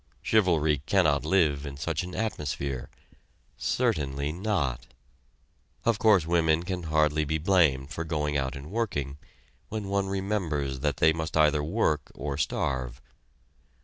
Chivalry 0.23 0.79
cannot 0.87 1.23
live 1.23 1.63
in 1.63 1.77
such 1.77 2.01
an 2.01 2.15
atmosphere. 2.15 2.89
Certainly 3.55 4.31
not! 4.31 4.87
Of 5.85 5.99
course 5.99 6.25
women 6.25 6.63
can 6.63 6.81
hardly 6.89 7.23
be 7.23 7.37
blamed 7.37 7.91
for 7.91 8.03
going 8.03 8.35
out 8.35 8.55
and 8.55 8.71
working 8.71 9.19
when 9.69 9.89
one 9.89 10.07
remembers 10.07 10.79
that 10.79 10.97
they 10.97 11.13
must 11.13 11.37
either 11.37 11.63
work 11.63 12.09
or 12.15 12.35
starve. 12.35 12.99